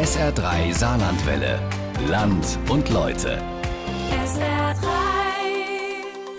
[0.00, 1.60] SR3 Saarlandwelle.
[2.08, 3.38] Land und Leute.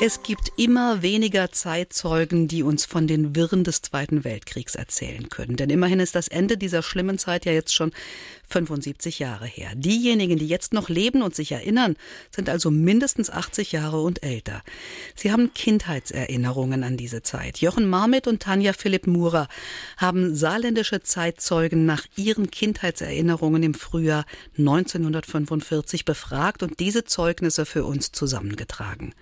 [0.04, 5.58] Es gibt immer weniger Zeitzeugen, die uns von den Wirren des Zweiten Weltkriegs erzählen können.
[5.58, 7.92] Denn immerhin ist das Ende dieser schlimmen Zeit ja jetzt schon
[8.52, 9.72] 75 Jahre her.
[9.76, 11.96] Diejenigen, die jetzt noch leben und sich erinnern,
[12.30, 14.62] sind also mindestens 80 Jahre und älter.
[15.16, 17.60] Sie haben Kindheitserinnerungen an diese Zeit.
[17.60, 19.48] Jochen Marmit und Tanja Philipp Murer
[19.98, 24.26] haben saarländische Zeitzeugen nach ihren Kindheitserinnerungen im Frühjahr
[24.58, 29.14] 1945 befragt und diese Zeugnisse für uns zusammengetragen.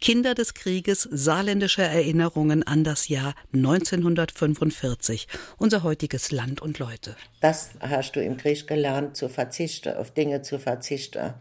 [0.00, 7.16] Kinder des Krieges, saarländische Erinnerungen an das Jahr 1945, unser heutiges Land und Leute.
[7.40, 11.34] Das hast du im Krieg gelernt, zu verzichten, auf Dinge zu verzichten,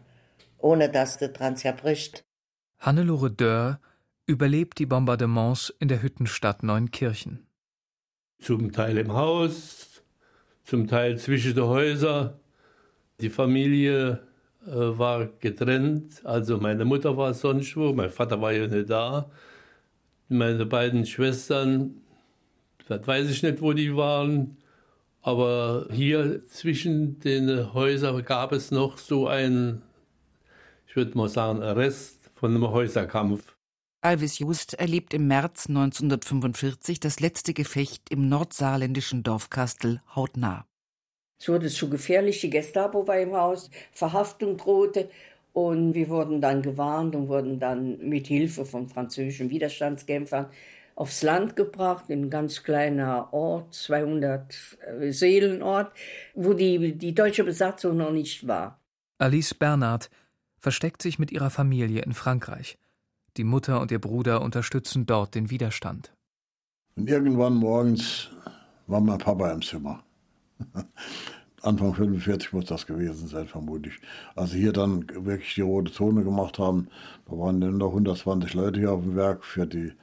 [0.57, 2.23] ohne dass du dran zerbricht.
[2.79, 3.79] Hannelore Dörr
[4.25, 7.45] überlebt die Bombardements in der Hüttenstadt Neunkirchen.
[8.39, 10.01] Zum Teil im Haus,
[10.63, 12.33] zum Teil zwischen den Häusern.
[13.21, 14.23] Die Familie
[14.65, 19.29] äh, war getrennt, also meine Mutter war sonst wo, mein Vater war ja nicht da.
[20.29, 22.01] Meine beiden Schwestern,
[22.87, 24.57] das weiß ich nicht, wo die waren.
[25.29, 29.83] Aber hier zwischen den Häusern gab es noch so ein,
[30.87, 33.55] ich würde mal sagen, Rest von einem Häuserkampf.
[34.01, 40.65] Alvis Just erlebt im März 1945 das letzte Gefecht im nordsaarländischen Dorf Kastel hautnah.
[41.39, 45.11] Es wurde schon gefährlich, die Gestapo war im Haus, Verhaftung drohte
[45.53, 50.47] und wir wurden dann gewarnt und wurden dann mit Hilfe von französischen Widerstandskämpfern
[50.99, 55.93] aufs Land gebracht, in ein ganz kleiner Ort, 200 äh, Seelenort,
[56.35, 58.81] wo die, die deutsche Besatzung noch nicht war.
[59.17, 60.09] Alice Bernhard
[60.57, 62.77] versteckt sich mit ihrer Familie in Frankreich.
[63.37, 66.13] Die Mutter und ihr Bruder unterstützen dort den Widerstand.
[66.97, 68.29] Und irgendwann morgens
[68.87, 70.03] war mein Papa im Zimmer.
[71.61, 73.93] Anfang 45 muss das gewesen sein, vermutlich.
[74.35, 76.89] Als sie hier dann wirklich die rote Zone gemacht haben,
[77.25, 79.93] da waren dann noch 120 Leute hier auf dem Werk für die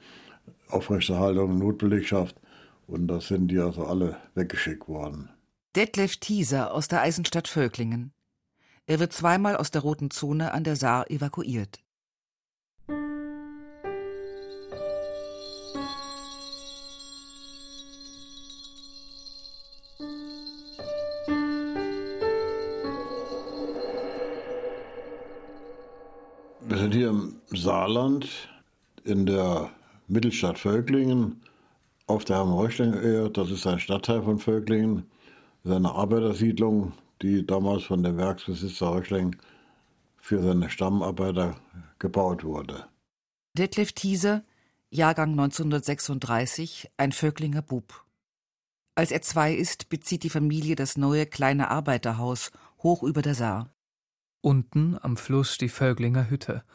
[0.69, 2.35] Aufrechterhaltung, Notbelegschaft.
[2.87, 5.29] Und da sind die also alle weggeschickt worden.
[5.75, 8.13] Detlef Thieser aus der Eisenstadt Völklingen.
[8.85, 11.79] Er wird zweimal aus der roten Zone an der Saar evakuiert.
[26.61, 28.49] Wir sind hier im Saarland
[29.03, 29.69] in der
[30.07, 31.41] Mittelstadt Völklingen
[32.05, 33.29] auf der Hermann-Reuchling-Ehe.
[33.29, 35.05] Das ist ein Stadtteil von Völklingen.
[35.63, 39.35] Das ist eine Arbeitersiedlung, die damals von dem Werksbesitzer Reuchling
[40.17, 41.55] für seine Stammarbeiter
[41.99, 42.85] gebaut wurde.
[43.57, 44.43] Detlef Thieser,
[44.89, 48.05] Jahrgang 1936, ein Völklinger Bub.
[48.95, 52.51] Als er zwei ist, bezieht die Familie das neue kleine Arbeiterhaus
[52.81, 53.73] hoch über der Saar.
[54.41, 56.63] Unten am Fluss die Völklinger Hütte–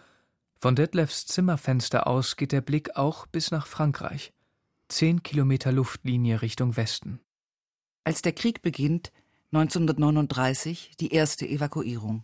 [0.62, 4.32] von Detlefs Zimmerfenster aus geht der Blick auch bis nach Frankreich.
[4.86, 7.18] Zehn Kilometer Luftlinie Richtung Westen.
[8.04, 9.10] Als der Krieg beginnt,
[9.50, 12.22] 1939, die erste Evakuierung.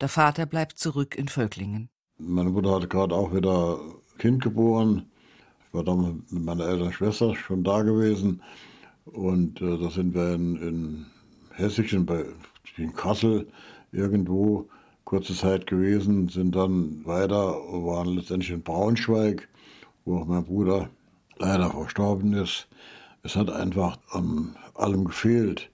[0.00, 1.88] Der Vater bleibt zurück in Völklingen.
[2.18, 3.80] Meine Mutter hatte gerade auch wieder
[4.18, 5.10] Kind geboren.
[5.66, 8.44] Ich war dann mit meiner älteren Schwester schon da gewesen.
[9.06, 11.06] Und äh, da sind wir in, in
[11.50, 12.26] Hessischen, bei,
[12.76, 13.48] in Kassel
[13.90, 14.68] irgendwo
[15.14, 19.48] kurze Zeit gewesen, sind dann weiter, waren letztendlich in Braunschweig,
[20.04, 20.90] wo auch mein Bruder
[21.36, 22.66] leider verstorben ist.
[23.22, 25.70] Es hat einfach an allem gefehlt.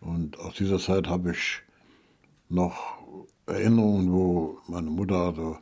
[0.00, 1.62] Und aus dieser Zeit habe ich
[2.48, 2.98] noch
[3.46, 5.58] Erinnerungen, wo meine Mutter also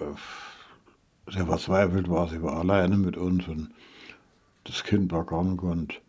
[0.00, 2.30] äh, sehr verzweifelt war.
[2.30, 3.68] Sie war alleine mit uns und
[4.64, 6.00] das Kind war krank und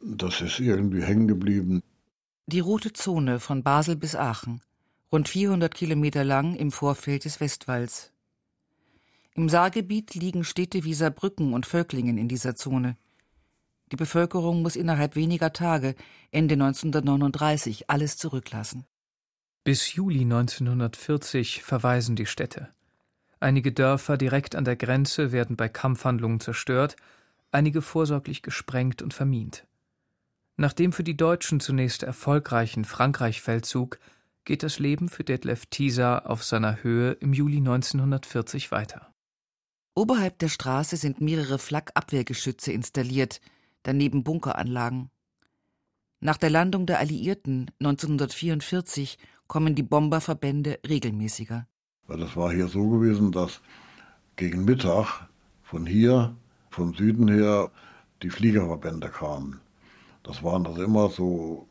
[0.00, 1.82] das ist irgendwie hängen geblieben.
[2.46, 4.60] Die rote Zone von Basel bis Aachen
[5.12, 8.12] rund 400 Kilometer lang im Vorfeld des Westwalls.
[9.34, 12.96] Im Saargebiet liegen Städte wie Saarbrücken und Völklingen in dieser Zone.
[13.92, 15.94] Die Bevölkerung muss innerhalb weniger Tage,
[16.30, 18.84] Ende 1939, alles zurücklassen.
[19.62, 22.70] Bis Juli 1940 verweisen die Städte.
[23.38, 26.96] Einige Dörfer direkt an der Grenze werden bei Kampfhandlungen zerstört,
[27.52, 29.66] einige vorsorglich gesprengt und vermint.
[30.56, 33.98] Nach dem für die Deutschen zunächst erfolgreichen Frankreich-Feldzug
[34.46, 39.12] geht das Leben für Detlef Thieser auf seiner Höhe im Juli 1940 weiter.
[39.94, 43.40] Oberhalb der Straße sind mehrere Flak-Abwehrgeschütze installiert,
[43.82, 45.10] daneben Bunkeranlagen.
[46.20, 51.66] Nach der Landung der Alliierten 1944 kommen die Bomberverbände regelmäßiger.
[52.08, 53.60] Das war hier so gewesen, dass
[54.36, 55.28] gegen Mittag
[55.62, 56.36] von hier,
[56.70, 57.70] vom Süden her,
[58.22, 59.60] die Fliegerverbände kamen.
[60.22, 61.66] Das waren also immer so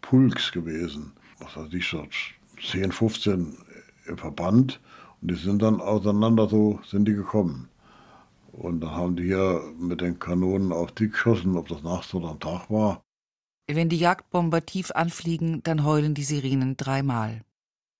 [0.00, 1.12] Pulks gewesen.
[1.38, 2.06] Was weiß ich, so
[2.60, 3.56] 10, 15
[4.06, 4.80] im Verband.
[5.20, 7.68] Und die sind dann auseinander, so sind die gekommen.
[8.52, 12.28] Und dann haben die hier mit den Kanonen auf die geschossen, ob das nachts oder
[12.28, 13.02] am Tag war.
[13.66, 17.40] Wenn die Jagdbomber tief anfliegen, dann heulen die Sirenen dreimal.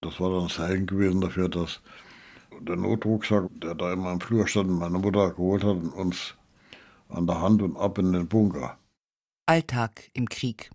[0.02, 1.80] Das war dann ein Zeichen gewesen dafür, dass
[2.60, 6.34] der Notrucksack, der da immer im Flur stand, meine Mutter geholt hat, uns
[7.08, 8.78] an der Hand und ab in den Bunker.
[9.46, 10.70] Alltag im Krieg.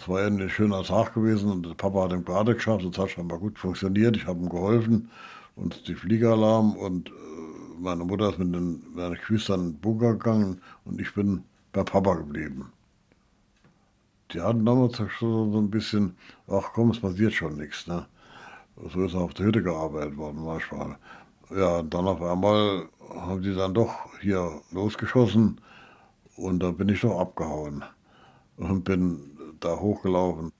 [0.00, 2.86] Es war ja ein schöner Tag gewesen und der Papa hat ihn gerade geschafft.
[2.86, 4.16] Das hat scheinbar gut funktioniert.
[4.16, 5.10] Ich habe ihm geholfen
[5.56, 7.12] und die Fliegeralarm und äh,
[7.78, 11.84] meine Mutter ist mit den, meinen Geschwistern in den Bunker gegangen und ich bin bei
[11.84, 12.72] Papa geblieben.
[14.32, 16.16] Die hatten damals so ein bisschen,
[16.48, 17.86] ach komm, es passiert schon nichts.
[17.86, 18.06] Ne?
[18.94, 20.96] So ist auf der Hütte gearbeitet worden manchmal.
[21.54, 23.90] Ja, dann auf einmal haben die dann doch
[24.22, 25.60] hier losgeschossen
[26.36, 27.84] und da bin ich doch abgehauen
[28.56, 29.29] und bin
[29.60, 30.52] da hochgelaufen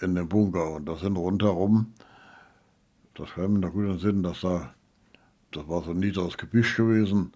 [0.00, 1.94] in den Bunker und da sind rundherum,
[3.14, 4.74] das kam mir noch gut in Sinn, dass da,
[5.52, 7.32] das war so ein niedriges Gebüsch gewesen,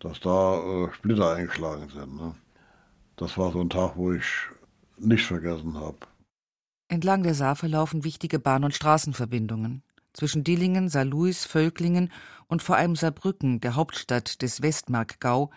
[0.00, 2.16] dass da äh, Splitter eingeschlagen sind.
[2.16, 2.34] Ne?
[3.16, 4.24] Das war so ein Tag, wo ich
[4.98, 5.98] nicht vergessen habe.
[6.88, 9.82] Entlang der Saar verlaufen wichtige Bahn- und Straßenverbindungen.
[10.12, 12.10] Zwischen Dillingen, Saarlouis, Völklingen
[12.48, 15.50] und vor allem Saarbrücken, der Hauptstadt des Westmarkgau,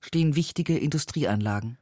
[0.00, 1.76] stehen wichtige Industrieanlagen.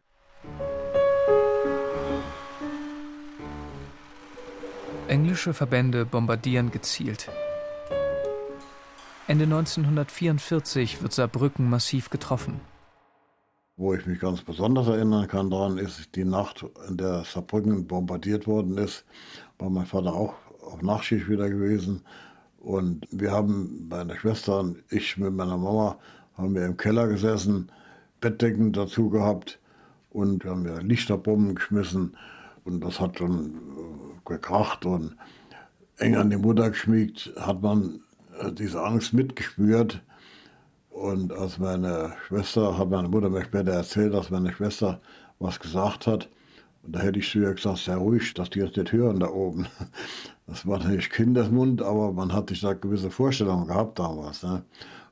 [5.09, 7.31] Englische Verbände bombardieren gezielt.
[9.29, 12.61] Ende 1944 wird Saarbrücken massiv getroffen.
[13.77, 18.49] Wo ich mich ganz besonders erinnern kann daran, ist die Nacht, in der Saarbrücken bombardiert
[18.49, 19.05] worden ist,
[19.59, 22.03] war mein Vater auch auf Nachtschicht wieder gewesen.
[22.59, 25.99] Und wir haben, meine Schwester und ich mit meiner Mama,
[26.37, 27.71] haben wir im Keller gesessen,
[28.21, 29.61] Bettdecken dazu gehabt
[30.11, 32.17] und wir haben ja Lichterbomben geschmissen.
[32.65, 33.55] Und das hat schon
[34.27, 35.17] gekracht und
[35.99, 38.01] eng an die Mutter geschmiegt, hat man
[38.41, 40.03] äh, diese Angst mitgespürt.
[40.91, 45.01] Und als meine Schwester, hat meine Mutter mir später erzählt, dass meine Schwester
[45.39, 46.29] was gesagt hat.
[46.83, 49.29] Und da hätte ich zu ihr gesagt, sehr ruhig, dass die jetzt nicht hören da
[49.29, 49.67] oben.
[50.49, 54.45] Das war natürlich Kindesmund, aber man hat sich da gewisse Vorstellungen gehabt damals.
[54.45, 54.63] Ne?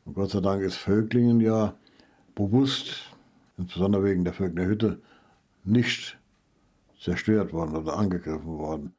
[0.05, 1.75] Und Gott sei Dank ist Völklingen ja
[2.37, 3.11] bewusst,
[3.59, 5.01] insbesondere wegen der Völklinger Hütte,
[5.65, 6.17] nicht
[7.01, 8.95] zerstört worden oder angegriffen worden.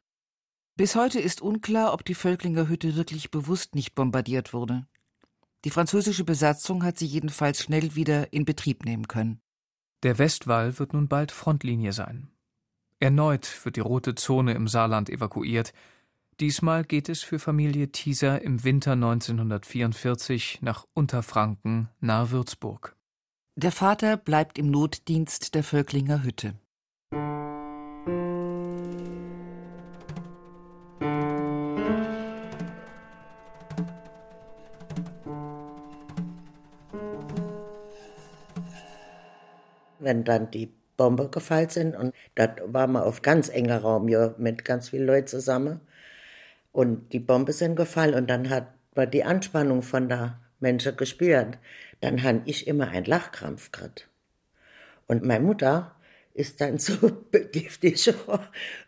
[0.76, 4.86] Bis heute ist unklar, ob die Völklinger Hütte wirklich bewusst nicht bombardiert wurde.
[5.64, 9.40] Die französische Besatzung hat sie jedenfalls schnell wieder in Betrieb nehmen können.
[10.02, 12.28] Der Westwall wird nun bald Frontlinie sein.
[13.00, 15.72] Erneut wird die rote Zone im Saarland evakuiert.
[16.40, 22.94] Diesmal geht es für Familie Thieser im Winter 1944 nach Unterfranken nahe Würzburg.
[23.54, 26.54] Der Vater bleibt im Notdienst der Völklinger Hütte.
[40.06, 41.96] Wenn dann die Bombe gefallen sind.
[41.96, 45.80] Und da waren wir auf ganz enger Raum ja, mit ganz vielen Leuten zusammen.
[46.72, 51.58] Und die Bombe sind gefallen und dann hat man die Anspannung von der Menschen gespürt.
[52.00, 54.08] Dann habe ich immer einen Lachkrampf gekriegt.
[55.06, 55.96] Und meine Mutter
[56.34, 56.96] ist dann so
[57.30, 58.14] begiftig.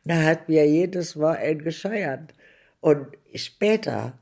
[0.05, 2.33] da hat mir jedes Mal ein gescheuert.
[2.81, 4.13] Und später,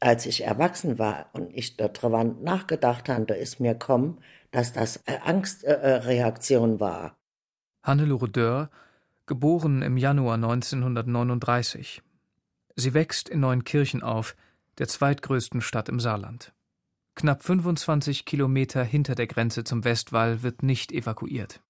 [0.00, 4.20] als ich erwachsen war und ich darüber nachgedacht habe, da ist mir gekommen,
[4.56, 7.14] dass das äh, Angstreaktion war.
[7.82, 8.70] Hannelore Dörr,
[9.26, 12.00] geboren im Januar 1939.
[12.74, 14.34] Sie wächst in Neunkirchen auf,
[14.78, 16.54] der zweitgrößten Stadt im Saarland.
[17.16, 21.60] Knapp 25 Kilometer hinter der Grenze zum Westwall wird nicht evakuiert.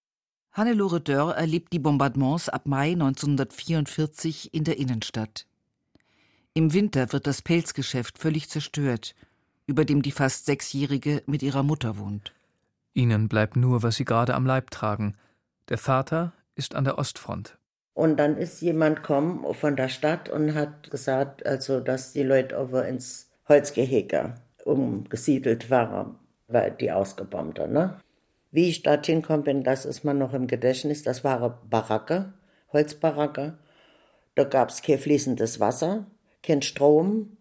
[0.53, 5.49] Hannelore Dörr erlebt die Bombardements ab Mai 1944 in der Innenstadt.
[6.55, 9.17] Im Winter wird das Pelzgeschäft völlig zerstört,
[9.67, 12.33] über dem die fast Sechsjährige mit ihrer Mutter wohnt.
[12.97, 15.17] Ihnen bleibt nur, was sie gerade am Leib tragen.
[15.69, 17.59] Der Vater ist an der Ostfront.
[17.93, 22.59] Und dann ist jemand gekommen von der Stadt und hat gesagt, also dass die Leute
[22.59, 24.35] over ins Holzgehege
[24.65, 26.17] umgesiedelt waren,
[26.49, 27.75] weil die ausgebombt haben.
[27.75, 28.01] Ne?
[28.51, 31.03] Wie ich dorthin gekommen bin, das ist mir noch im Gedächtnis.
[31.03, 32.33] Das war Baracke,
[32.73, 33.59] Holzbaracke.
[34.35, 36.07] Da gab es kein fließendes Wasser,
[36.43, 37.37] kein Strom.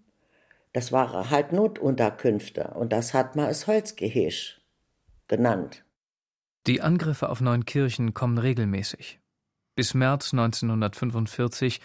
[0.74, 2.74] Das waren halt Notunterkünfte.
[2.75, 4.55] Und das hat man als Holzgehege
[5.27, 5.84] genannt.
[6.67, 9.20] Die Angriffe auf Neunkirchen kommen regelmäßig.
[9.75, 11.82] Bis März 1945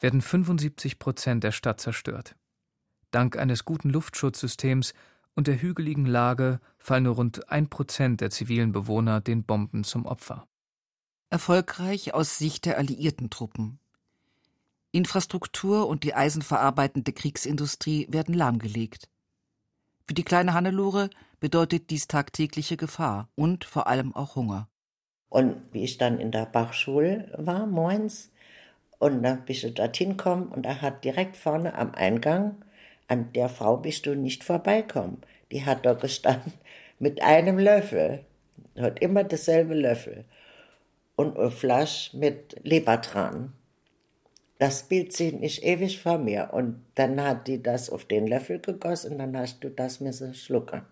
[0.00, 2.36] werden 75 Prozent der Stadt zerstört.
[3.10, 4.94] Dank eines guten Luftschutzsystems
[5.34, 10.06] und der hügeligen Lage fallen nur rund ein Prozent der zivilen Bewohner den Bomben zum
[10.06, 10.46] Opfer.
[11.30, 13.78] Erfolgreich aus Sicht der alliierten Truppen.
[14.92, 19.08] Infrastruktur und die eisenverarbeitende Kriegsindustrie werden lahmgelegt.
[20.06, 21.10] Für die kleine Hannelore
[21.44, 24.70] bedeutet dies tagtägliche Gefahr und vor allem auch Hunger.
[25.28, 28.32] Und wie ich dann in der Bachschule war, moins,
[28.98, 32.64] und dann bist du dorthin gekommen und er hat direkt vorne am Eingang,
[33.08, 35.20] an der Frau bist du nicht vorbeikommen.
[35.52, 36.54] Die hat da gestanden
[36.98, 38.24] mit einem Löffel,
[38.78, 40.24] hat immer dasselbe Löffel
[41.14, 43.52] und eine Flasche mit Lebertran.
[44.58, 46.54] Das Bild sehe ich ewig vor mir.
[46.54, 50.32] Und dann hat die das auf den Löffel gegossen und dann hast du das müssen
[50.32, 50.86] schlucken.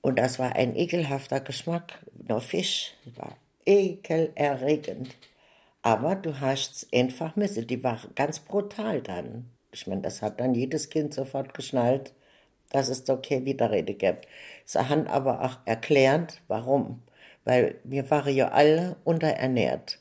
[0.00, 2.04] Und das war ein ekelhafter Geschmack.
[2.28, 3.36] Nur Fisch war
[3.66, 5.16] ekelerregend.
[5.82, 7.66] Aber du hast es einfach müssen.
[7.66, 9.50] Die war ganz brutal dann.
[9.72, 12.14] Ich meine, das hat dann jedes Kind sofort geschnallt,
[12.70, 14.26] dass es doch keine Widerrede gibt.
[14.64, 17.02] Sie haben aber auch erklärt, warum
[17.48, 20.00] weil wir waren ja alle unterernährt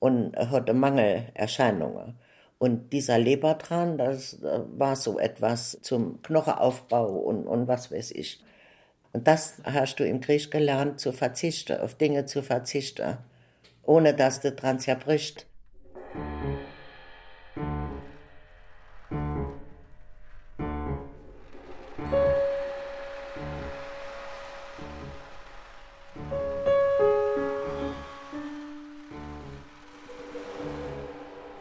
[0.00, 2.18] und hatte Mangelerscheinungen.
[2.58, 8.42] Und dieser Lebertran, das war so etwas zum Knochenaufbau und, und was weiß ich.
[9.12, 13.18] Und das hast du im Krieg gelernt, zu verzichten, auf Dinge zu verzichten,
[13.82, 15.46] ohne dass du dran zerbricht.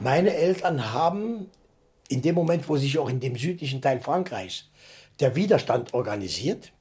[0.02, 1.52] Meine Eltern haben
[2.08, 4.70] in dem Moment, wo sich auch in dem südlichen Teil Frankreichs
[5.20, 6.72] der Widerstand organisiert,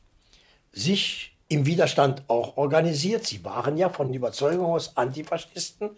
[0.78, 3.26] sich im Widerstand auch organisiert.
[3.26, 5.90] Sie waren ja von Überzeugung aus Antifaschisten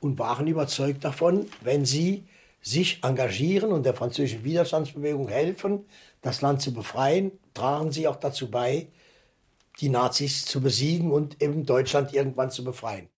[0.00, 2.24] und waren überzeugt davon, wenn sie
[2.60, 5.86] sich engagieren und der französischen Widerstandsbewegung helfen,
[6.22, 8.88] das Land zu befreien, tragen sie auch dazu bei,
[9.80, 13.08] die Nazis zu besiegen und eben Deutschland irgendwann zu befreien.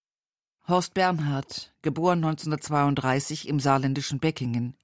[0.68, 4.76] Horst Bernhard, geboren 1932 im saarländischen Beckingen.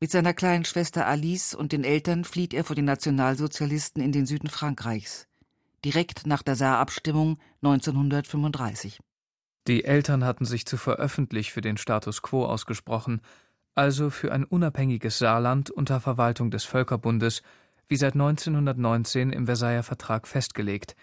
[0.00, 4.26] Mit seiner kleinen Schwester Alice und den Eltern flieht er vor den Nationalsozialisten in den
[4.26, 5.26] Süden Frankreichs,
[5.84, 9.00] direkt nach der Saarabstimmung 1935.
[9.66, 13.22] Die Eltern hatten sich zuvor öffentlich für den Status quo ausgesprochen,
[13.74, 17.42] also für ein unabhängiges Saarland unter Verwaltung des Völkerbundes,
[17.88, 20.94] wie seit 1919 im Versailler Vertrag festgelegt,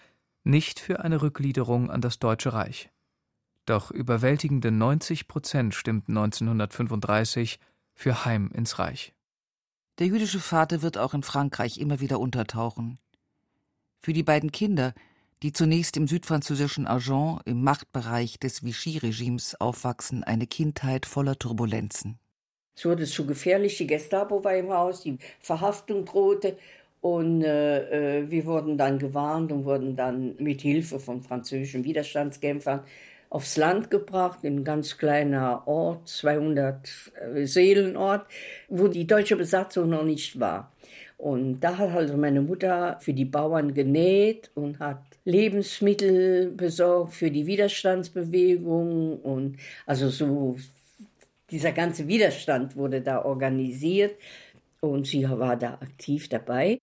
[0.42, 2.90] nicht für eine Rückgliederung an das Deutsche Reich.
[3.66, 7.58] Doch überwältigende 90 Prozent stimmten 1935
[7.96, 9.14] für Heim ins Reich.
[9.98, 12.98] Der jüdische Vater wird auch in Frankreich immer wieder untertauchen.
[13.98, 14.92] Für die beiden Kinder,
[15.42, 22.18] die zunächst im südfranzösischen Agen im Machtbereich des Vichy-Regimes aufwachsen, eine Kindheit voller Turbulenzen.
[22.76, 26.58] Es wurde zu gefährlich, die Gestapo war im Haus, die Verhaftung drohte
[27.00, 32.84] und äh, äh wir wurden dann gewarnt und wurden dann mit Hilfe von französischen Widerstandskämpfern
[33.30, 38.26] aufs Land gebracht, ein ganz kleiner Ort, 200 äh, Seelenort,
[38.68, 40.72] wo die deutsche Besatzung noch nicht war.
[41.18, 47.30] Und da hat also meine Mutter für die Bauern genäht und hat Lebensmittel besorgt für
[47.30, 49.56] die Widerstandsbewegung und
[49.86, 50.56] also so
[51.50, 54.16] dieser ganze Widerstand wurde da organisiert
[54.80, 56.78] und sie war da aktiv dabei.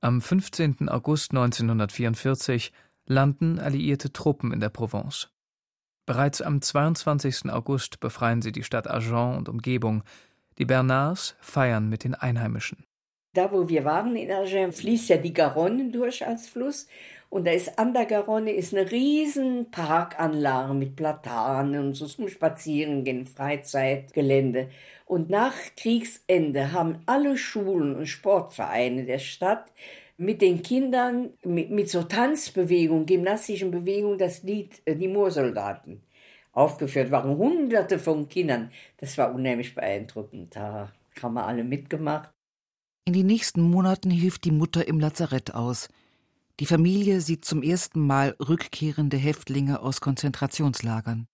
[0.00, 0.88] Am 15.
[0.88, 2.72] August 1944
[3.06, 5.33] landen alliierte Truppen in der Provence.
[6.06, 7.50] Bereits am 22.
[7.50, 10.02] August befreien sie die Stadt Agen und Umgebung.
[10.58, 12.84] Die Bernards feiern mit den Einheimischen.
[13.32, 16.86] Da, wo wir waren in Agen, fließt ja die Garonne durch als Fluss.
[17.30, 22.28] Und da ist an der Garonne ist eine riesen Parkanlage mit Platanen und so zum
[22.28, 24.68] Spazierengehen, Freizeitgelände.
[25.06, 29.72] Und nach Kriegsende haben alle Schulen und Sportvereine der Stadt
[30.16, 36.02] mit den Kindern, mit, mit so Tanzbewegungen, gymnastischen Bewegungen, das Lied äh, Die Moorsoldaten
[36.52, 37.36] aufgeführt waren.
[37.36, 38.70] Hunderte von Kindern.
[38.98, 40.54] Das war unheimlich beeindruckend.
[40.54, 42.30] Da haben wir alle mitgemacht.
[43.06, 45.88] In den nächsten Monaten hilft die Mutter im Lazarett aus.
[46.60, 51.26] Die Familie sieht zum ersten Mal rückkehrende Häftlinge aus Konzentrationslagern.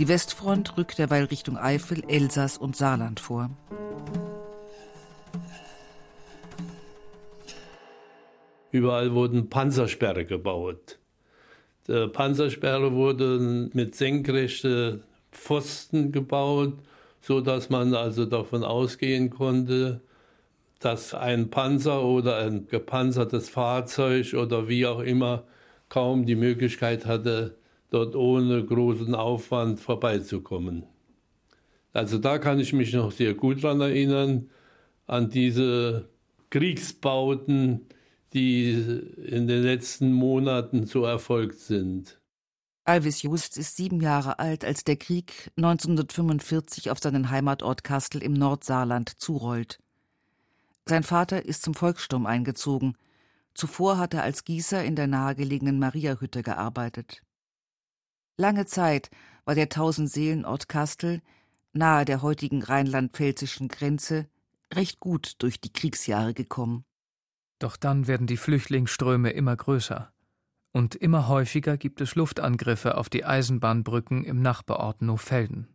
[0.00, 3.50] Die Westfront rückt derweil Richtung Eifel, Elsass und Saarland vor.
[8.70, 10.98] Überall wurden Panzersperre gebaut.
[11.86, 15.02] Die Panzersperre wurden mit senkrechten
[15.32, 16.78] Pfosten gebaut,
[17.20, 20.00] so dass man also davon ausgehen konnte,
[20.78, 25.44] dass ein Panzer oder ein gepanzertes Fahrzeug oder wie auch immer
[25.90, 27.59] kaum die Möglichkeit hatte,
[27.90, 30.84] dort ohne großen Aufwand vorbeizukommen.
[31.92, 34.48] Also da kann ich mich noch sehr gut daran erinnern,
[35.06, 36.08] an diese
[36.50, 37.86] Kriegsbauten,
[38.32, 42.20] die in den letzten Monaten so erfolgt sind.
[42.84, 48.32] Alvis Just ist sieben Jahre alt, als der Krieg 1945 auf seinen Heimatort Kastel im
[48.32, 49.78] Nordsaarland zurollt.
[50.86, 52.96] Sein Vater ist zum Volkssturm eingezogen.
[53.54, 57.22] Zuvor hat er als Gießer in der nahegelegenen Mariahütte gearbeitet.
[58.40, 59.10] Lange Zeit
[59.44, 61.20] war der Tausendseelenort Kastel,
[61.74, 64.30] nahe der heutigen rheinland-pfälzischen Grenze,
[64.72, 66.86] recht gut durch die Kriegsjahre gekommen.
[67.58, 70.10] Doch dann werden die Flüchtlingsströme immer größer.
[70.72, 75.68] Und immer häufiger gibt es Luftangriffe auf die Eisenbahnbrücken im Nachbarort Nofelden.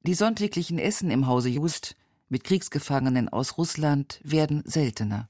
[0.00, 1.94] Die sonntäglichen Essen im Hause Just
[2.30, 5.28] mit Kriegsgefangenen aus Russland werden seltener.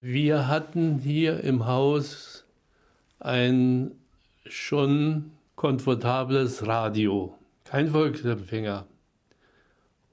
[0.00, 2.46] Wir hatten hier im Haus
[3.20, 3.90] ein
[4.46, 8.86] schon komfortables Radio, kein Volksempfänger.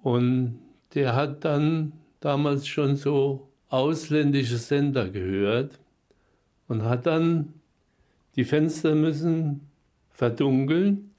[0.02, 0.60] Und
[0.94, 5.80] der hat dann damals schon so ausländische Sender gehört
[6.68, 7.54] und hat dann
[8.36, 9.68] die Fenster müssen
[10.12, 11.12] verdunkeln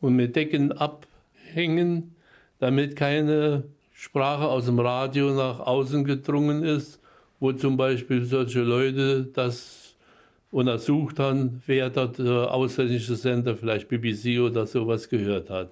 [0.00, 2.14] und mit Decken abhängen,
[2.58, 7.00] damit keine Sprache aus dem Radio nach außen gedrungen ist,
[7.40, 9.87] wo zum Beispiel solche Leute das
[10.50, 15.70] untersucht haben, wer dort äh, ausländische Sender, vielleicht BBC oder sowas gehört hat.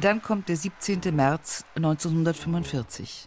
[0.00, 1.00] Dann kommt der 17.
[1.14, 3.26] März 1945.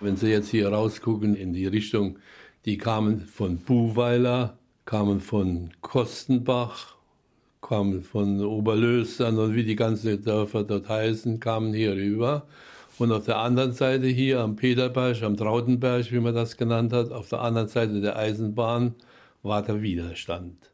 [0.00, 2.18] Wenn Sie jetzt hier rausgucken in die Richtung,
[2.66, 6.96] die kamen von Buhweiler, kamen von Kostenbach,
[7.62, 12.46] kamen von Oberlöstern und wie die ganzen Dörfer dort heißen, kamen hier rüber.
[12.98, 17.10] Und auf der anderen Seite hier am Peterberg, am Trautenberg, wie man das genannt hat,
[17.12, 18.94] auf der anderen Seite der Eisenbahn
[19.42, 20.72] war der Widerstand.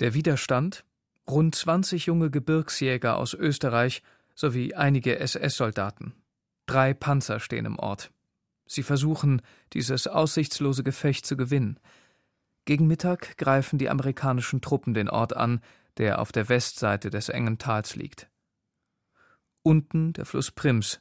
[0.00, 0.84] Der Widerstand?
[1.28, 4.02] Rund 20 junge Gebirgsjäger aus Österreich
[4.34, 6.14] sowie einige SS-Soldaten.
[6.66, 8.10] Drei Panzer stehen im Ort.
[8.66, 9.42] Sie versuchen,
[9.72, 11.80] dieses aussichtslose Gefecht zu gewinnen.
[12.66, 15.60] Gegen Mittag greifen die amerikanischen Truppen den Ort an,
[15.96, 18.28] der auf der Westseite des engen Tals liegt.
[19.62, 21.00] Unten der Fluss Prims.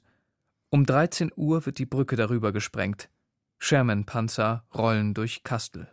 [0.78, 3.10] Um 13 Uhr wird die Brücke darüber gesprengt.
[3.58, 5.88] Sherman-Panzer rollen durch Kastel.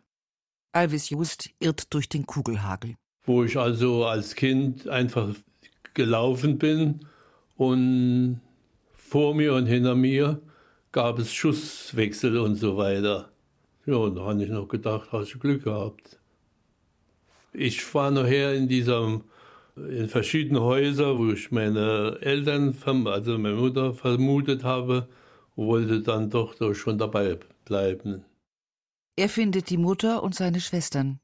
[0.73, 2.94] Alvis Just irrt durch den Kugelhagel.
[3.25, 5.35] Wo ich also als Kind einfach
[5.94, 7.07] gelaufen bin
[7.57, 8.42] und
[8.94, 10.42] vor mir und hinter mir
[10.92, 13.33] gab es Schusswechsel und so weiter.
[13.87, 16.20] Ja, und da habe ich noch gedacht, hast du Glück gehabt.
[17.55, 19.25] Ich war nachher in diesem,
[19.76, 25.08] in verschiedenen Häusern, wo ich meine Eltern, also meine Mutter vermutet habe,
[25.56, 28.24] wollte dann doch schon dabei bleiben.
[29.16, 31.20] Er findet die Mutter und seine Schwestern.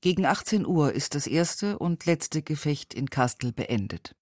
[0.00, 4.14] Gegen 18 Uhr ist das erste und letzte Gefecht in Kastel beendet.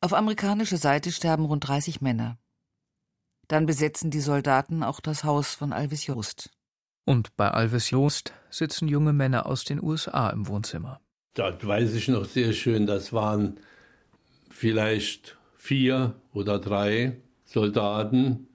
[0.00, 2.38] Auf amerikanischer Seite sterben rund 30 Männer.
[3.48, 6.50] Dann besetzen die Soldaten auch das Haus von Alvis Jost.
[7.04, 11.00] Und bei Alvis Jost sitzen junge Männer aus den USA im Wohnzimmer.
[11.36, 12.86] Das weiß ich noch sehr schön.
[12.86, 13.60] Das waren
[14.48, 18.48] vielleicht vier oder drei Soldaten.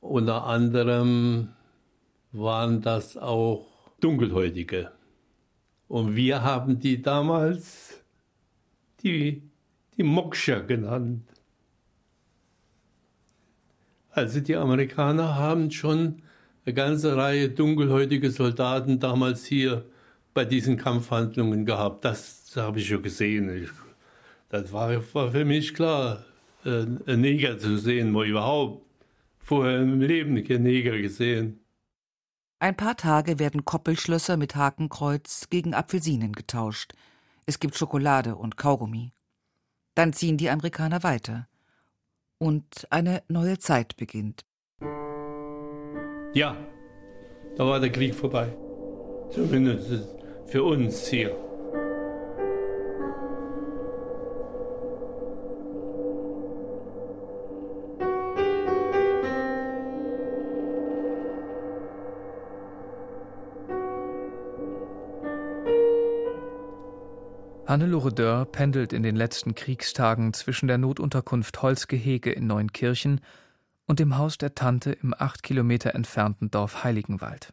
[0.00, 1.48] Unter anderem
[2.30, 3.66] waren das auch
[4.00, 4.92] Dunkelhäutige.
[5.88, 8.02] Und wir haben die damals
[9.02, 9.42] die,
[9.96, 11.22] die Mokscher genannt.
[14.10, 16.20] Also die Amerikaner haben schon
[16.66, 19.86] eine ganze Reihe dunkelhäutige Soldaten damals hier
[20.34, 22.04] bei diesen Kampfhandlungen gehabt.
[22.04, 23.62] Das habe ich schon gesehen.
[23.62, 23.70] Ich,
[24.50, 26.24] das war, war, für mich klar,
[26.64, 28.84] äh, einen Neger zu sehen, mal überhaupt.
[29.38, 31.60] Vorher im Leben keinen Neger gesehen.
[32.58, 36.94] Ein paar Tage werden Koppelschlösser mit Hakenkreuz gegen Apfelsinen getauscht.
[37.46, 39.12] Es gibt Schokolade und Kaugummi.
[39.94, 41.46] Dann ziehen die Amerikaner weiter
[42.38, 44.44] und eine neue Zeit beginnt.
[46.32, 46.56] Ja,
[47.56, 48.56] da war der Krieg vorbei.
[49.30, 51.36] Zumindest für uns hier.
[67.66, 73.20] Hannelore Dörr pendelt in den letzten Kriegstagen zwischen der Notunterkunft Holzgehege in Neunkirchen
[73.86, 77.52] und dem Haus der Tante im acht Kilometer entfernten Dorf Heiligenwald.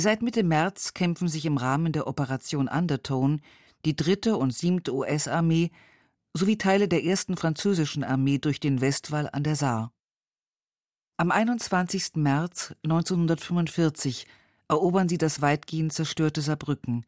[0.00, 3.40] Seit Mitte März kämpfen sich im Rahmen der Operation Undertone
[3.84, 5.72] die dritte und siebte US-Armee
[6.34, 9.92] sowie Teile der ersten französischen Armee durch den Westwall an der Saar.
[11.16, 12.14] Am 21.
[12.14, 14.28] März 1945
[14.68, 17.04] erobern sie das weitgehend zerstörte Saarbrücken.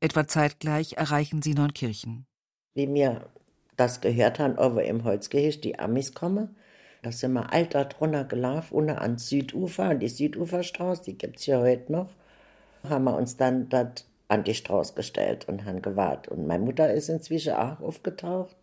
[0.00, 2.26] Etwa zeitgleich erreichen sie Neunkirchen.
[2.74, 3.30] Wie wir
[3.78, 6.54] das gehört haben, ob wir im Holzgehirn die Amis kommen,
[7.00, 11.46] da sind wir alt drunter gelaufen, unten ans Südufer, an die Süduferstraße, die gibt es
[11.46, 12.17] ja heute noch.
[12.88, 16.28] Haben wir uns dann dort an die Straße gestellt und haben gewartet.
[16.28, 18.56] Und meine Mutter ist inzwischen auch aufgetaucht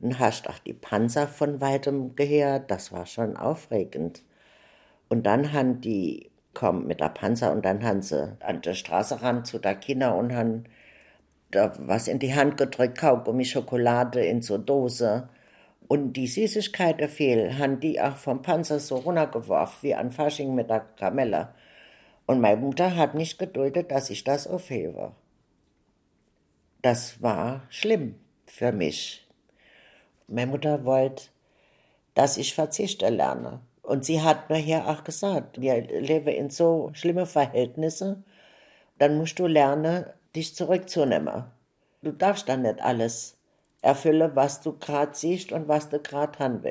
[0.00, 2.70] und hast auch die Panzer von weitem gehört.
[2.70, 4.22] Das war schon aufregend.
[5.08, 9.20] Und dann haben die kommen mit der Panzer und dann haben sie an der Straße
[9.22, 10.64] ran zu der Kinder und haben
[11.50, 15.28] da was in die Hand gedrückt, Kaugummi, Schokolade in so Dose.
[15.86, 20.70] Und die Süßigkeiten fehl, haben die auch vom Panzer so runtergeworfen, wie an Fasching mit
[20.70, 21.48] der Kamelle.
[22.26, 25.12] Und meine Mutter hat nicht geduldet, dass ich das aufhebe.
[26.82, 29.26] Das war schlimm für mich.
[30.26, 31.24] Meine Mutter wollte,
[32.14, 33.60] dass ich verzichte lerne.
[33.82, 38.22] Und sie hat mir hier auch gesagt, wir leben in so schlimme Verhältnisse,
[38.98, 41.44] dann musst du lernen, dich zurückzunehmen.
[42.02, 43.36] Du darfst dann nicht alles
[43.82, 46.62] erfüllen, was du gerade siehst und was du gerade haben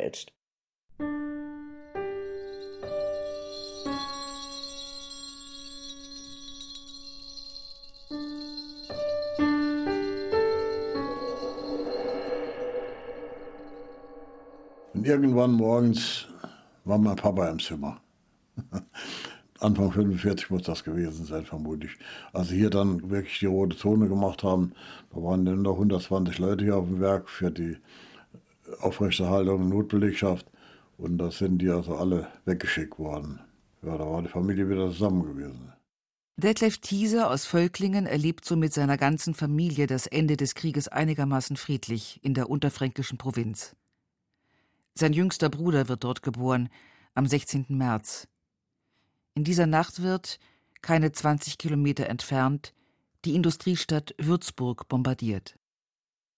[15.04, 16.28] Irgendwann morgens
[16.86, 18.00] war mein Papa im Zimmer.
[19.60, 21.92] Anfang 45 muss das gewesen sein, vermutlich.
[22.32, 24.72] Als sie hier dann wirklich die rote Zone gemacht haben,
[25.12, 27.78] da waren dann noch 120 Leute hier auf dem Werk für die
[28.80, 30.46] Aufrechterhaltung und Notbelegschaft.
[30.98, 33.42] Und da sind die also alle weggeschickt worden.
[33.82, 35.74] Ja, da war die Familie wieder zusammen gewesen.
[36.38, 41.58] Detlef Thieser aus Völklingen erlebt so mit seiner ganzen Familie das Ende des Krieges einigermaßen
[41.58, 43.76] friedlich in der unterfränkischen Provinz.
[44.96, 46.70] Sein jüngster Bruder wird dort geboren,
[47.16, 47.66] am 16.
[47.70, 48.28] März.
[49.34, 50.40] In dieser Nacht wird,
[50.82, 52.74] keine 20 Kilometer entfernt,
[53.26, 55.58] die Industriestadt Würzburg bombardiert.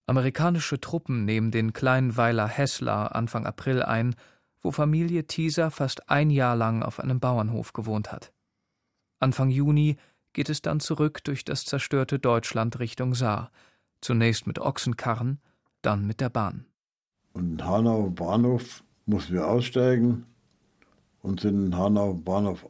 [0.06, 4.16] Amerikanische Truppen nehmen den kleinen Weiler Hessler Anfang April ein,
[4.62, 8.32] wo Familie Thieser fast ein Jahr lang auf einem Bauernhof gewohnt hat.
[9.20, 9.98] Anfang Juni
[10.34, 13.52] geht es dann zurück durch das zerstörte Deutschland Richtung Saar,
[14.02, 15.40] zunächst mit Ochsenkarren,
[15.82, 16.66] dann mit der Bahn.
[17.36, 20.26] Und in Hanau Bahnhof mussten wir aussteigen
[21.22, 22.66] und sind in Hanau Bahnhof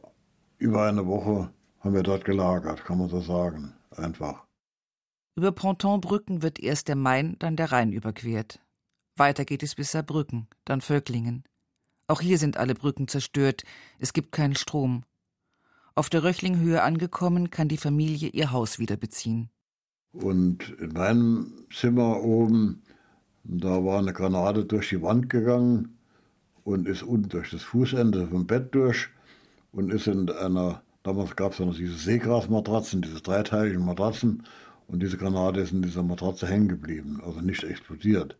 [0.58, 4.44] über eine Woche haben wir dort gelagert, kann man so sagen, einfach.
[5.36, 8.58] Über Pontonbrücken wird erst der Main, dann der Rhein überquert.
[9.14, 11.44] Weiter geht es bis Saarbrücken, dann Völklingen.
[12.08, 13.62] Auch hier sind alle Brücken zerstört,
[14.00, 15.04] es gibt keinen Strom.
[15.94, 19.48] Auf der Röchlinghöhe angekommen, kann die Familie ihr Haus wieder beziehen.
[20.10, 22.82] Und in meinem Zimmer oben
[23.48, 25.96] da war eine Granate durch die Wand gegangen
[26.64, 29.08] und ist unten durch das Fußende vom Bett durch
[29.72, 34.42] und ist in einer, damals gab es noch diese Seegrasmatratzen, diese dreiteiligen Matratzen
[34.88, 38.36] und diese Granate ist in dieser Matratze hängen geblieben, also nicht explodiert.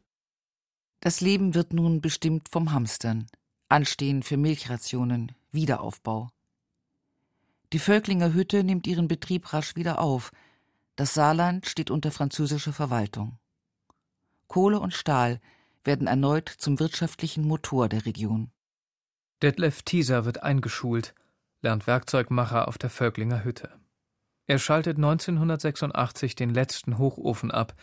[1.00, 3.26] Das Leben wird nun bestimmt vom Hamstern.
[3.68, 6.30] Anstehen für Milchrationen, Wiederaufbau.
[7.72, 10.32] Die Völklinger Hütte nimmt ihren Betrieb rasch wieder auf.
[10.94, 13.38] Das Saarland steht unter französischer Verwaltung.
[14.48, 15.40] Kohle und Stahl
[15.84, 18.50] werden erneut zum wirtschaftlichen Motor der Region.
[19.42, 21.14] Detlef Thieser wird eingeschult,
[21.62, 23.70] lernt Werkzeugmacher auf der Völklinger Hütte.
[24.46, 27.74] Er schaltet 1986 den letzten Hochofen ab,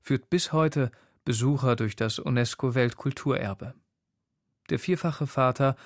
[0.00, 0.90] führt bis heute
[1.24, 3.74] Besucher durch das UNESCO-Weltkulturerbe.
[4.70, 5.76] Der vierfache Vater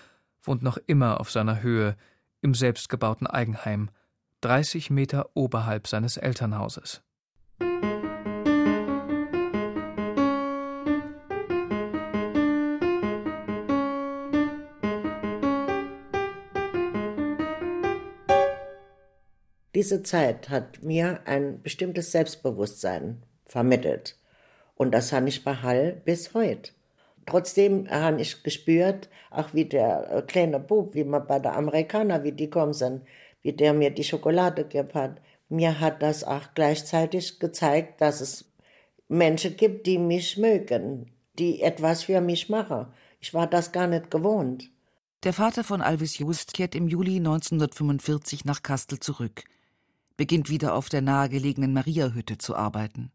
[0.43, 1.97] wohnt noch immer auf seiner Höhe
[2.41, 3.91] im selbstgebauten Eigenheim,
[4.43, 7.03] 30 Meter oberhalb seines Elternhauses.
[19.77, 24.17] Diese Zeit hat mir ein bestimmtes Selbstbewusstsein vermittelt.
[24.75, 26.73] Und das habe ich bei Hall bis heute.
[27.27, 32.25] Trotzdem habe ich gespürt, auch wie der äh, kleine Bub, wie man bei den Amerikanern,
[32.25, 33.03] wie die kommen sind,
[33.43, 35.21] wie der mir die Schokolade gegeben hat.
[35.49, 38.51] Mir hat das auch gleichzeitig gezeigt, dass es
[39.07, 42.87] Menschen gibt, die mich mögen, die etwas für mich machen.
[43.21, 44.69] Ich war das gar nicht gewohnt.
[45.23, 49.45] Der Vater von Alvis Just kehrt im Juli 1945 nach Kastel zurück
[50.21, 53.11] beginnt wieder auf der nahegelegenen Mariahütte zu arbeiten.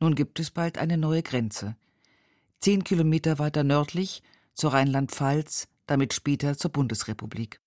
[0.00, 1.76] Nun gibt es bald eine neue Grenze.
[2.60, 4.22] Zehn Kilometer weiter nördlich
[4.54, 7.60] zur Rheinland-Pfalz, damit später zur Bundesrepublik.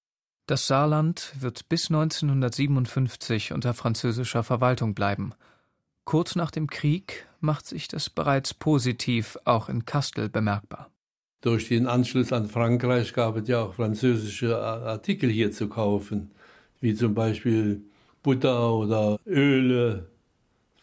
[0.47, 5.35] Das Saarland wird bis 1957 unter französischer Verwaltung bleiben.
[6.03, 10.89] Kurz nach dem Krieg macht sich das bereits positiv auch in Kastel bemerkbar.
[11.41, 16.31] Durch den Anschluss an Frankreich gab es ja auch französische Artikel hier zu kaufen,
[16.79, 17.85] wie zum Beispiel
[18.23, 20.07] Butter oder Öle,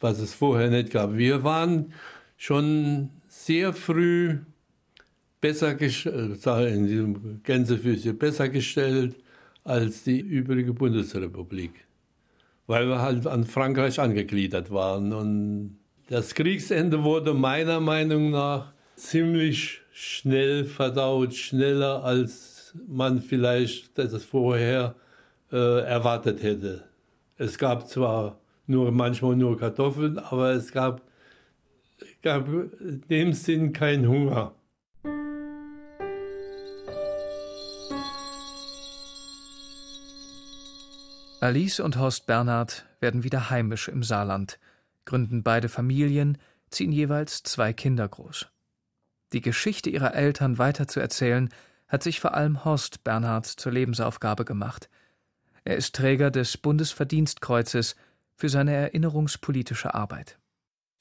[0.01, 1.17] was es vorher nicht gab.
[1.17, 1.93] Wir waren
[2.37, 4.39] schon sehr früh
[5.41, 9.17] besser gestellt, äh, in diesem Gänsefüßchen besser gestellt
[9.65, 11.73] als die übrige Bundesrepublik,
[12.67, 15.13] weil wir halt an Frankreich angegliedert waren.
[15.13, 24.25] Und das Kriegsende wurde meiner Meinung nach ziemlich schnell verdaut, schneller als man vielleicht das
[24.25, 24.95] vorher
[25.53, 26.88] äh, erwartet hätte.
[27.41, 31.03] Es gab zwar nur manchmal nur Kartoffeln, aber es gab,
[32.21, 34.55] gab in dem Sinn keinen Hunger.
[41.41, 44.59] Alice und Horst Bernhard werden wieder heimisch im Saarland,
[45.05, 46.39] gründen beide Familien,
[46.71, 48.49] ziehen jeweils zwei Kinder groß.
[49.33, 51.51] Die Geschichte ihrer Eltern weiterzuerzählen,
[51.87, 54.91] hat sich vor allem Horst Bernhard zur Lebensaufgabe gemacht.
[55.69, 57.95] Er ist Träger des Bundesverdienstkreuzes
[58.35, 60.39] für seine erinnerungspolitische Arbeit.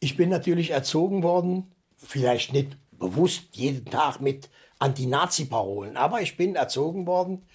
[0.02, 4.50] Ich bin natürlich erzogen worden, vielleicht nicht bewusst jeden Tag mit
[4.80, 7.46] Anti-Nazi-Parolen, aber ich bin erzogen worden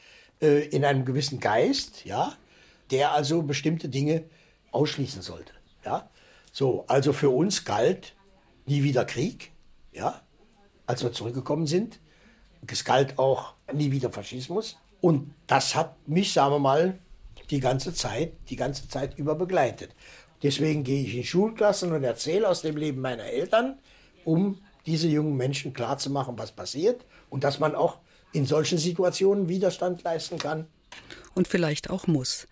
[0.41, 2.33] äh, in einem gewissen Geist, ja,
[2.91, 4.25] der also bestimmte Dinge
[4.71, 5.53] ausschließen sollte,
[5.85, 6.09] ja.
[6.51, 8.17] So, also für uns galt
[8.65, 9.53] nie wieder Krieg,
[9.93, 10.23] ja,
[10.87, 12.01] als wir zurückgekommen sind.
[12.67, 14.79] Es galt auch nie wieder Faschismus.
[15.03, 16.99] Und das hat mich, sagen wir mal,
[17.51, 19.91] die ganze Zeit, die ganze Zeit über begleitet.
[20.43, 23.79] Deswegen gehe ich in Schulklassen und erzähle aus dem Leben meiner Eltern,
[24.25, 27.99] um diese jungen Menschen klarzumachen, was passiert und dass man auch
[28.33, 30.67] in solchen Situationen Widerstand leisten kann
[31.35, 32.47] und vielleicht auch muss.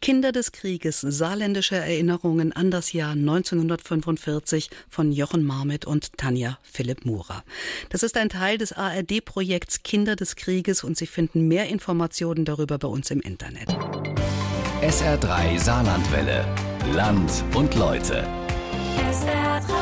[0.00, 7.04] Kinder des Krieges, saarländische Erinnerungen an das Jahr 1945 von Jochen Marmit und Tanja Philipp
[7.04, 7.44] Murer.
[7.90, 12.78] Das ist ein Teil des ARD-Projekts Kinder des Krieges und Sie finden mehr Informationen darüber
[12.78, 13.68] bei uns im Internet.
[14.82, 16.44] SR3 Saarlandwelle.
[16.94, 18.26] Land und Leute.
[19.10, 19.81] SR3.